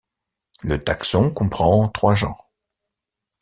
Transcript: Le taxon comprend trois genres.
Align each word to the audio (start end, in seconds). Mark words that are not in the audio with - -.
Le 0.63 0.83
taxon 0.83 1.29
comprend 1.29 1.87
trois 1.89 2.15
genres. 2.15 2.49